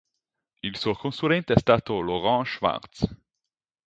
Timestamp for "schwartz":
2.47-3.05